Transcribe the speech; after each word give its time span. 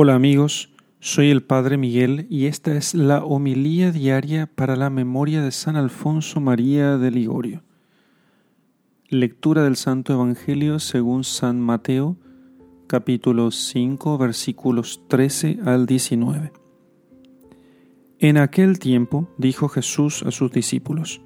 Hola 0.00 0.14
amigos, 0.14 0.70
soy 1.00 1.28
el 1.28 1.42
Padre 1.42 1.76
Miguel 1.76 2.28
y 2.30 2.46
esta 2.46 2.72
es 2.76 2.94
la 2.94 3.24
homilía 3.24 3.90
diaria 3.90 4.46
para 4.46 4.76
la 4.76 4.90
memoria 4.90 5.42
de 5.42 5.50
San 5.50 5.74
Alfonso 5.74 6.38
María 6.38 6.98
de 6.98 7.10
Ligorio. 7.10 7.64
Lectura 9.08 9.64
del 9.64 9.74
Santo 9.74 10.12
Evangelio 10.12 10.78
según 10.78 11.24
San 11.24 11.60
Mateo, 11.60 12.16
capítulo 12.86 13.50
5, 13.50 14.18
versículos 14.18 15.02
13 15.08 15.58
al 15.64 15.86
19. 15.86 16.52
En 18.20 18.36
aquel 18.36 18.78
tiempo 18.78 19.28
dijo 19.36 19.68
Jesús 19.68 20.22
a 20.22 20.30
sus 20.30 20.52
discípulos, 20.52 21.20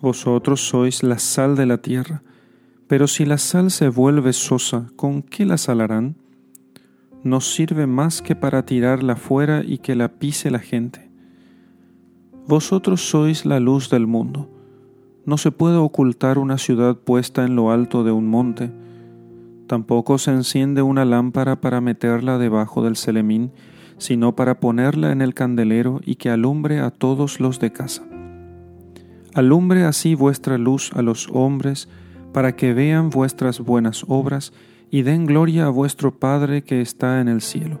Vosotros 0.00 0.60
sois 0.60 1.02
la 1.02 1.18
sal 1.18 1.56
de 1.56 1.66
la 1.66 1.78
tierra, 1.78 2.22
pero 2.86 3.08
si 3.08 3.24
la 3.24 3.38
sal 3.38 3.72
se 3.72 3.88
vuelve 3.88 4.32
sosa, 4.34 4.92
¿con 4.94 5.24
qué 5.24 5.44
la 5.44 5.58
salarán? 5.58 6.21
No 7.24 7.40
sirve 7.40 7.86
más 7.86 8.20
que 8.20 8.34
para 8.34 8.64
tirarla 8.64 9.14
fuera 9.14 9.62
y 9.64 9.78
que 9.78 9.94
la 9.94 10.08
pise 10.08 10.50
la 10.50 10.58
gente. 10.58 11.08
Vosotros 12.48 13.00
sois 13.08 13.46
la 13.46 13.60
luz 13.60 13.90
del 13.90 14.08
mundo. 14.08 14.50
No 15.24 15.38
se 15.38 15.52
puede 15.52 15.76
ocultar 15.76 16.38
una 16.38 16.58
ciudad 16.58 16.96
puesta 16.96 17.44
en 17.44 17.54
lo 17.54 17.70
alto 17.70 18.02
de 18.02 18.10
un 18.10 18.26
monte. 18.26 18.72
Tampoco 19.68 20.18
se 20.18 20.32
enciende 20.32 20.82
una 20.82 21.04
lámpara 21.04 21.60
para 21.60 21.80
meterla 21.80 22.38
debajo 22.38 22.82
del 22.82 22.96
celemín, 22.96 23.52
sino 23.98 24.34
para 24.34 24.58
ponerla 24.58 25.12
en 25.12 25.22
el 25.22 25.32
candelero 25.32 26.00
y 26.04 26.16
que 26.16 26.28
alumbre 26.28 26.80
a 26.80 26.90
todos 26.90 27.38
los 27.38 27.60
de 27.60 27.72
casa. 27.72 28.02
Alumbre 29.32 29.84
así 29.84 30.16
vuestra 30.16 30.58
luz 30.58 30.90
a 30.94 31.02
los 31.02 31.28
hombres, 31.32 31.88
para 32.32 32.56
que 32.56 32.74
vean 32.74 33.10
vuestras 33.10 33.60
buenas 33.60 34.04
obras 34.08 34.52
y 34.92 35.02
den 35.02 35.24
gloria 35.24 35.66
a 35.66 35.70
vuestro 35.70 36.18
Padre 36.18 36.62
que 36.62 36.82
está 36.82 37.22
en 37.22 37.28
el 37.28 37.40
cielo. 37.40 37.80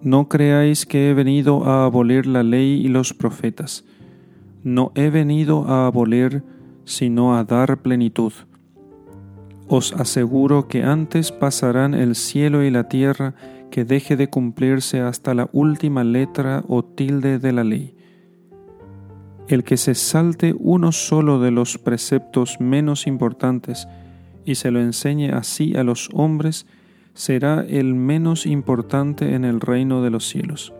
No 0.00 0.26
creáis 0.26 0.86
que 0.86 1.10
he 1.10 1.14
venido 1.14 1.66
a 1.66 1.84
abolir 1.84 2.26
la 2.26 2.42
ley 2.42 2.80
y 2.84 2.88
los 2.88 3.12
profetas. 3.12 3.84
No 4.64 4.90
he 4.94 5.10
venido 5.10 5.68
a 5.68 5.86
abolir, 5.86 6.42
sino 6.86 7.36
a 7.36 7.44
dar 7.44 7.82
plenitud. 7.82 8.32
Os 9.68 9.92
aseguro 9.92 10.66
que 10.66 10.82
antes 10.82 11.30
pasarán 11.30 11.92
el 11.92 12.14
cielo 12.14 12.64
y 12.64 12.70
la 12.70 12.88
tierra 12.88 13.34
que 13.70 13.84
deje 13.84 14.16
de 14.16 14.30
cumplirse 14.30 15.00
hasta 15.00 15.34
la 15.34 15.50
última 15.52 16.04
letra 16.04 16.64
o 16.68 16.82
tilde 16.82 17.38
de 17.38 17.52
la 17.52 17.64
ley. 17.64 17.94
El 19.46 19.62
que 19.62 19.76
se 19.76 19.94
salte 19.94 20.54
uno 20.58 20.90
solo 20.90 21.38
de 21.38 21.50
los 21.50 21.76
preceptos 21.76 22.60
menos 22.60 23.06
importantes 23.06 23.86
y 24.44 24.56
se 24.56 24.70
lo 24.70 24.80
enseñe 24.80 25.30
así 25.30 25.76
a 25.76 25.84
los 25.84 26.08
hombres, 26.12 26.66
será 27.14 27.64
el 27.68 27.94
menos 27.94 28.46
importante 28.46 29.34
en 29.34 29.44
el 29.44 29.60
reino 29.60 30.02
de 30.02 30.10
los 30.10 30.28
cielos. 30.28 30.72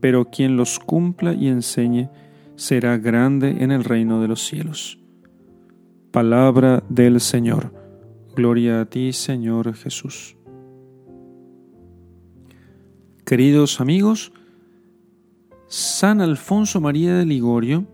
Pero 0.00 0.30
quien 0.30 0.56
los 0.56 0.78
cumpla 0.78 1.32
y 1.34 1.48
enseñe, 1.48 2.08
será 2.56 2.98
grande 2.98 3.56
en 3.60 3.72
el 3.72 3.84
reino 3.84 4.20
de 4.20 4.28
los 4.28 4.44
cielos. 4.46 4.98
Palabra 6.10 6.82
del 6.88 7.20
Señor. 7.20 7.72
Gloria 8.36 8.80
a 8.80 8.84
ti, 8.86 9.12
Señor 9.12 9.74
Jesús. 9.74 10.36
Queridos 13.24 13.80
amigos, 13.80 14.32
San 15.68 16.20
Alfonso 16.20 16.80
María 16.80 17.14
de 17.16 17.24
Ligorio 17.24 17.86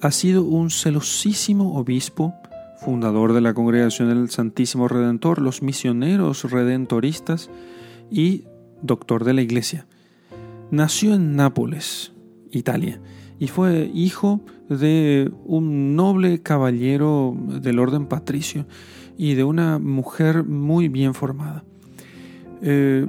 ha 0.00 0.10
sido 0.10 0.44
un 0.44 0.70
celosísimo 0.70 1.76
obispo, 1.78 2.34
fundador 2.80 3.32
de 3.32 3.40
la 3.40 3.54
Congregación 3.54 4.08
del 4.08 4.30
Santísimo 4.30 4.88
Redentor, 4.88 5.40
los 5.40 5.62
misioneros 5.62 6.50
redentoristas 6.50 7.50
y 8.10 8.44
doctor 8.82 9.24
de 9.24 9.34
la 9.34 9.42
Iglesia. 9.42 9.86
Nació 10.70 11.14
en 11.14 11.36
Nápoles, 11.36 12.12
Italia, 12.50 13.00
y 13.38 13.48
fue 13.48 13.90
hijo 13.92 14.40
de 14.68 15.30
un 15.44 15.96
noble 15.96 16.42
caballero 16.42 17.36
del 17.60 17.78
orden 17.78 18.06
patricio 18.06 18.66
y 19.16 19.34
de 19.34 19.44
una 19.44 19.78
mujer 19.78 20.44
muy 20.44 20.88
bien 20.88 21.14
formada. 21.14 21.64
Eh, 22.62 23.06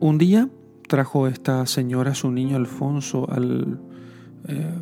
un 0.00 0.18
día 0.18 0.48
trajo 0.88 1.26
esta 1.26 1.66
señora 1.66 2.12
a 2.12 2.14
su 2.14 2.30
niño 2.30 2.56
Alfonso 2.56 3.30
al, 3.30 3.80
eh, 4.46 4.74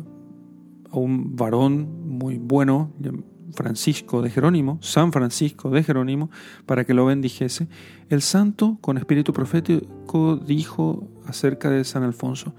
a 0.91 0.97
un 0.97 1.35
varón 1.35 2.17
muy 2.17 2.37
bueno, 2.37 2.91
Francisco 3.53 4.21
de 4.21 4.29
Jerónimo, 4.29 4.79
San 4.81 5.11
Francisco 5.11 5.69
de 5.69 5.83
Jerónimo, 5.83 6.29
para 6.65 6.85
que 6.85 6.93
lo 6.93 7.05
bendijese. 7.05 7.67
El 8.09 8.21
santo, 8.21 8.77
con 8.81 8.97
espíritu 8.97 9.33
profético, 9.33 10.37
dijo 10.37 11.07
acerca 11.25 11.69
de 11.69 11.83
San 11.83 12.03
Alfonso, 12.03 12.53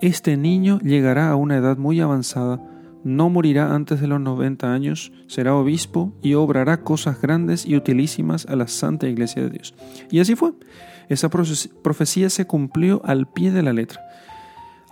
este 0.00 0.36
niño 0.36 0.80
llegará 0.80 1.30
a 1.30 1.36
una 1.36 1.56
edad 1.56 1.76
muy 1.78 2.00
avanzada, 2.00 2.60
no 3.04 3.28
morirá 3.28 3.74
antes 3.74 4.00
de 4.00 4.06
los 4.06 4.20
90 4.20 4.72
años, 4.72 5.12
será 5.26 5.54
obispo 5.54 6.14
y 6.22 6.34
obrará 6.34 6.82
cosas 6.82 7.20
grandes 7.20 7.66
y 7.66 7.76
utilísimas 7.76 8.46
a 8.46 8.56
la 8.56 8.66
Santa 8.66 9.08
Iglesia 9.08 9.42
de 9.42 9.50
Dios. 9.50 9.74
Y 10.10 10.20
así 10.20 10.36
fue. 10.36 10.52
Esa 11.08 11.28
profecía 11.28 12.30
se 12.30 12.46
cumplió 12.46 13.02
al 13.04 13.26
pie 13.26 13.52
de 13.52 13.62
la 13.62 13.74
letra. 13.74 14.00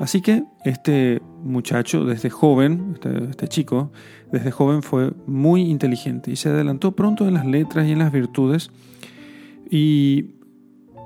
Así 0.03 0.21
que 0.21 0.43
este 0.65 1.23
muchacho, 1.45 2.05
desde 2.05 2.29
joven, 2.29 2.95
este, 2.95 3.31
este, 3.31 3.47
chico, 3.47 3.93
desde 4.33 4.51
joven 4.51 4.83
fue 4.83 5.13
muy 5.29 5.63
inteligente 5.63 6.33
y 6.33 6.35
se 6.35 6.49
adelantó 6.49 6.91
pronto 6.91 7.29
en 7.29 7.35
las 7.35 7.47
letras 7.47 7.87
y 7.87 7.93
en 7.93 8.01
las 8.01 8.11
virtudes 8.11 8.73
y 9.71 10.33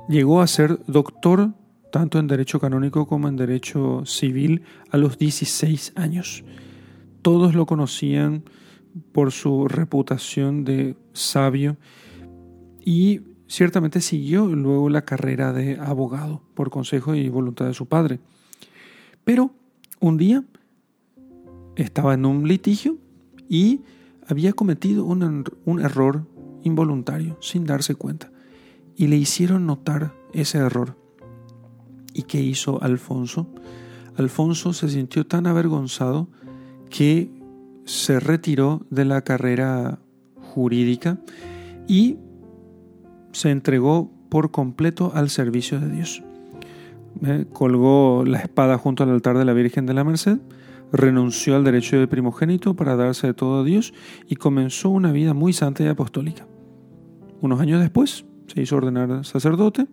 llegó 0.08 0.40
a 0.40 0.46
ser 0.46 0.78
doctor 0.86 1.50
tanto 1.92 2.18
en 2.18 2.26
derecho 2.26 2.58
canónico 2.58 3.06
como 3.06 3.28
en 3.28 3.36
derecho 3.36 4.02
civil 4.06 4.62
a 4.90 4.96
los 4.96 5.18
16 5.18 5.92
años 5.96 6.42
todos 7.20 7.54
lo 7.54 7.66
conocían 7.66 8.44
por 9.12 9.30
su 9.30 9.68
reputación 9.68 10.64
de 10.64 10.96
sabio 11.12 11.76
y 12.80 13.20
ciertamente 13.46 14.00
siguió 14.00 14.46
luego 14.46 14.88
la 14.88 15.02
carrera 15.02 15.52
de 15.52 15.78
abogado 15.78 16.40
por 16.54 16.70
consejo 16.70 17.14
y 17.14 17.28
voluntad 17.28 17.66
de 17.66 17.74
su 17.74 17.86
padre. 17.86 18.20
Pero 19.26 19.50
un 19.98 20.19
día 20.19 20.44
estaba 21.75 22.14
en 22.14 22.26
un 22.26 22.47
litigio 22.47 22.97
y 23.48 23.81
había 24.28 24.53
cometido 24.53 25.04
un, 25.04 25.44
un, 25.64 25.81
error 25.81 26.28
involuntario 26.62 27.36
sin 27.41 27.65
darse 27.65 27.97
cuenta 27.97 28.31
y 28.94 29.09
le 29.09 29.16
hicieron 29.16 29.66
notar 29.66 30.15
ese 30.32 30.59
error. 30.59 30.97
¿Y 32.15 32.22
qué 32.22 32.41
hizo 32.41 32.81
Alfonso? 32.84 33.48
Alfonso 34.16 34.72
se 34.72 34.88
sintió 34.88 35.26
tan 35.26 35.48
avergonzado 35.48 36.28
que 36.88 37.28
se 37.84 38.20
retiró 38.20 38.86
de 38.91 39.06
la 39.06 39.22
carrera 39.22 39.98
jurídica 40.36 41.19
y 41.88 42.19
se 43.32 43.50
entregó 43.50 44.09
por 44.28 44.53
completo 44.53 45.10
al 45.16 45.31
servicio 45.31 45.81
de 45.81 45.91
Dios. 45.91 46.22
Eh, 47.25 47.47
colgó 47.53 48.25
la 48.27 48.38
espada 48.38 48.78
junto 48.78 49.03
al 49.03 49.10
altar 49.10 49.38
de 49.38 49.44
la 49.44 49.53
Virgen 49.53 49.87
de 49.87 49.94
la 49.94 50.04
Merced, 50.04 50.38
renunció 50.93 51.56
al 51.56 51.65
derecho 51.65 51.99
de 51.99 52.06
primogénito 52.06 52.75
para 52.75 52.97
darse 52.97 53.28
de 53.28 53.34
todo 53.34 53.60
a 53.60 53.65
Dios 53.65 53.94
y 54.28 54.37
comenzó 54.37 54.91
una 54.91 55.12
vida 55.12 55.34
muy 55.34 55.53
santa 55.53 55.82
y 55.82 55.88
apostólica. 55.88 56.47
Unos 57.41 57.60
años 57.60 57.81
después 57.81 58.27
se 58.47 58.62
hizo 58.62 58.77
ordenar 58.77 59.25
sacerdote 59.25 59.87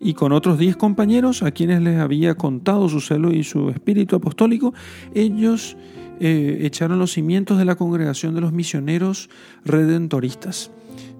y 0.00 0.14
con 0.14 0.32
otros 0.32 0.58
diez 0.58 0.76
compañeros 0.76 1.42
a 1.42 1.50
quienes 1.50 1.82
les 1.82 1.98
había 1.98 2.34
contado 2.36 2.88
su 2.88 3.00
celo 3.00 3.32
y 3.32 3.44
su 3.44 3.70
espíritu 3.70 4.16
apostólico, 4.16 4.72
ellos 5.14 5.76
eh, 6.20 6.58
echaron 6.62 6.98
los 6.98 7.12
cimientos 7.12 7.58
de 7.58 7.64
la 7.64 7.76
congregación 7.76 8.34
de 8.34 8.40
los 8.40 8.52
misioneros 8.52 9.28
redentoristas, 9.64 10.70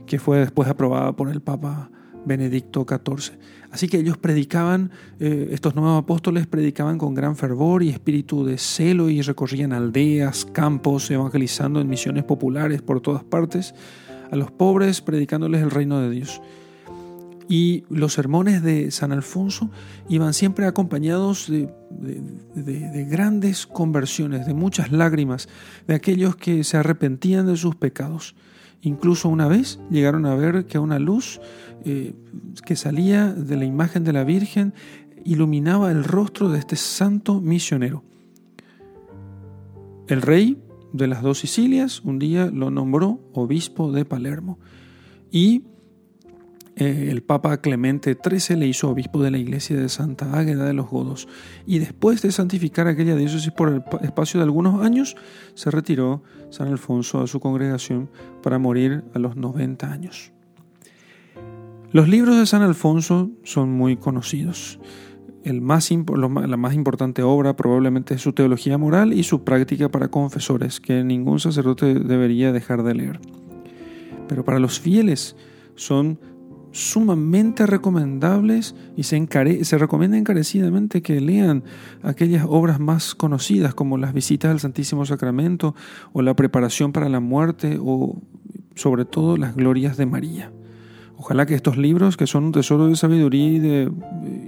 que 0.07 0.19
fue 0.19 0.39
después 0.39 0.69
aprobada 0.69 1.13
por 1.13 1.29
el 1.29 1.41
Papa 1.41 1.91
Benedicto 2.28 2.87
XIV. 2.89 3.33
Así 3.71 3.89
que 3.89 3.99
ellos 3.99 4.16
predicaban, 4.16 4.91
eh, 5.19 5.48
estos 5.51 5.75
nuevos 5.75 6.03
apóstoles 6.03 6.47
predicaban 6.47 6.97
con 6.98 7.15
gran 7.15 7.36
fervor 7.36 7.83
y 7.83 7.91
espíritu 7.91 8.45
de 8.45 8.57
celo 8.59 9.10
y 9.10 9.21
recorrían 9.21 9.72
aldeas, 9.72 10.45
campos, 10.45 11.10
evangelizando 11.10 11.80
en 11.80 11.89
misiones 11.89 12.25
populares 12.25 12.80
por 12.80 13.01
todas 13.01 13.25
partes, 13.25 13.75
a 14.30 14.36
los 14.36 14.51
pobres 14.51 15.01
predicándoles 15.01 15.63
el 15.63 15.71
reino 15.71 16.01
de 16.01 16.10
Dios. 16.10 16.41
Y 17.48 17.84
los 17.89 18.13
sermones 18.13 18.63
de 18.63 18.91
San 18.91 19.10
Alfonso 19.10 19.71
iban 20.09 20.34
siempre 20.34 20.66
acompañados 20.66 21.51
de, 21.51 23.07
grandes 23.09 23.66
conversiones, 23.66 24.47
de 24.47 24.53
muchas 24.53 24.92
lágrimas, 24.92 25.48
de 25.86 25.95
aquellos 25.95 26.36
que 26.36 26.63
se 26.63 26.77
arrepentían 26.77 27.47
de 27.47 27.57
sus 27.57 27.75
pecados. 27.75 28.34
Incluso 28.83 29.28
una 29.28 29.48
vez 29.48 29.80
llegaron 29.91 30.27
a 30.27 30.34
ver 30.34 30.66
que 30.66 30.78
una 30.78 30.98
luz 30.98 31.41
eh, 31.84 32.15
que 32.65 32.77
salía 32.77 33.33
de 33.33 33.57
la 33.57 33.65
imagen 33.65 34.04
de 34.04 34.13
la 34.13 34.25
Virgen 34.25 34.75
iluminaba 35.25 35.91
el 35.91 36.04
rostro 36.04 36.48
de 36.48 36.59
este 36.59 36.77
santo 36.77 37.41
misionero. 37.41 38.04
El 40.07 40.22
rey 40.22 40.63
de 40.92 41.07
las 41.07 41.22
dos 41.22 41.39
Sicilias 41.41 42.01
un 42.03 42.19
día 42.19 42.47
lo 42.47 42.71
nombró 42.71 43.21
obispo 43.33 43.92
de 43.92 44.04
Palermo 44.04 44.59
y 45.30 45.65
eh, 46.80 47.09
el 47.10 47.25
Papa 47.25 47.60
Clemente 47.60 48.16
XIII 48.16 48.57
le 48.57 48.69
hizo 48.69 48.89
obispo 48.89 49.21
de 49.21 49.33
la 49.33 49.39
iglesia 49.39 49.77
de 49.77 49.89
Santa 49.89 50.39
Águeda 50.39 50.65
de 50.65 50.75
los 50.75 50.89
Godos 50.89 51.27
y 51.66 51.80
después 51.80 52.22
de 52.22 52.30
santificar 52.30 52.86
aquella 52.86 53.16
diócesis 53.16 53.51
por 53.51 53.69
el 53.69 53.83
espacio 54.03 54.39
de 54.39 54.45
algunos 54.45 54.84
años, 54.84 55.16
se 55.54 55.72
retiró 55.72 56.22
San 56.51 56.69
Alfonso 56.69 57.21
a 57.21 57.27
su 57.27 57.41
congregación 57.41 58.09
para 58.45 58.60
morir 58.60 59.03
a 59.13 59.19
los 59.19 59.34
90 59.34 59.91
años. 59.91 60.33
Los 61.91 62.09
libros 62.09 62.36
de 62.36 62.47
San 62.47 62.63
Alfonso 62.63 63.30
son 63.42 63.72
muy 63.72 63.97
conocidos. 63.97 64.78
El 65.42 65.60
más, 65.60 65.91
la 65.91 66.57
más 66.57 66.75
importante 66.75 67.25
obra 67.25 67.57
probablemente 67.57 68.15
es 68.15 68.21
su 68.21 68.33
teología 68.34 68.78
moral 68.78 69.13
y 69.13 69.25
su 69.25 69.42
práctica 69.42 69.89
para 69.89 70.09
confesores, 70.09 70.78
que 70.78 71.03
ningún 71.03 71.41
sacerdote 71.41 71.95
debería 71.95 72.53
dejar 72.53 72.84
de 72.84 72.95
leer. 72.95 73.21
Pero 74.28 74.45
para 74.45 74.60
los 74.60 74.78
fieles 74.78 75.34
son 75.75 76.21
sumamente 76.72 77.66
recomendables 77.66 78.74
y 78.97 79.04
se, 79.04 79.26
se 79.62 79.78
recomienda 79.78 80.18
encarecidamente 80.18 81.03
que 81.03 81.20
lean 81.20 81.65
aquellas 82.03 82.44
obras 82.48 82.78
más 82.80 83.15
conocidas 83.15 83.74
como 83.74 83.98
las 83.98 84.12
visitas 84.12 84.50
al 84.50 84.60
Santísimo 84.60 85.06
Sacramento 85.06 85.74
o 86.12 86.22
la 86.22 86.34
preparación 86.34 86.92
para 86.92 87.09
la 87.09 87.20
muerte 87.20 87.78
o 87.80 88.20
sobre 88.74 89.04
todo 89.04 89.36
las 89.36 89.56
glorias 89.56 89.97
de 89.97 90.06
María. 90.06 90.53
Ojalá 91.16 91.47
que 91.47 91.54
estos 91.54 91.76
libros, 91.76 92.16
que 92.16 92.28
son 92.28 92.44
un 92.44 92.53
tesoro 92.53 92.86
de 92.86 92.94
sabiduría 92.94 93.50
y 93.50 93.59
de, 93.59 93.91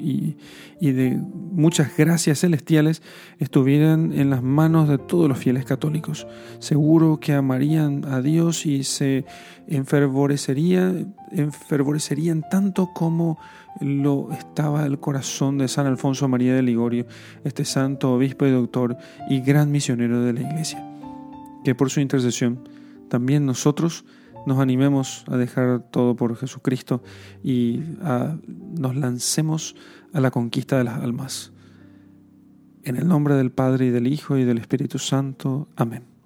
y, 0.00 0.36
de 0.80 1.20
muchas 1.52 1.96
gracias 1.96 2.40
celestiales, 2.40 3.02
estuvieran 3.38 4.12
en 4.12 4.30
las 4.30 4.42
manos 4.42 4.88
de 4.88 4.98
todos 4.98 5.28
los 5.28 5.38
fieles 5.38 5.64
católicos. 5.64 6.26
Seguro 6.58 7.20
que 7.20 7.32
amarían 7.32 8.04
a 8.06 8.20
Dios 8.22 8.66
y 8.66 8.84
se 8.84 9.24
enfervorecerían, 9.68 11.14
enfervorecerían 11.32 12.42
tanto 12.50 12.90
como 12.94 13.38
lo 13.80 14.32
estaba 14.32 14.84
el 14.86 14.98
corazón 14.98 15.58
de 15.58 15.68
San 15.68 15.86
Alfonso 15.86 16.28
María 16.28 16.54
de 16.54 16.62
Ligorio, 16.62 17.06
este 17.44 17.64
santo 17.64 18.12
obispo 18.14 18.46
y 18.46 18.50
doctor 18.50 18.96
y 19.28 19.40
gran 19.40 19.70
misionero 19.70 20.22
de 20.22 20.32
la 20.32 20.40
Iglesia. 20.40 20.84
Que 21.64 21.74
por 21.74 21.90
su 21.90 22.00
intercesión 22.00 22.68
también 23.08 23.46
nosotros 23.46 24.04
nos 24.46 24.58
animemos 24.58 25.24
a 25.28 25.36
dejar 25.36 25.80
todo 25.90 26.16
por 26.16 26.36
Jesucristo 26.36 27.02
y 27.42 27.80
nos 28.78 28.96
lancemos 28.96 29.76
a 30.12 30.20
la 30.20 30.30
conquista 30.30 30.78
de 30.78 30.84
las 30.84 31.02
almas. 31.02 31.52
En 32.82 32.96
el 32.96 33.06
nombre 33.06 33.34
del 33.34 33.50
Padre 33.50 33.86
y 33.86 33.90
del 33.90 34.06
Hijo 34.06 34.36
y 34.36 34.44
del 34.44 34.58
Espíritu 34.58 34.98
Santo. 34.98 35.68
Amén. 35.76 36.19